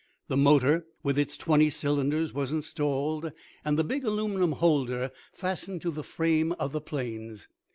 [0.29, 3.31] The motor, with its twenty cylinders, was installed,
[3.63, 7.47] and the big aluminum holder fastened to the frame of the planes.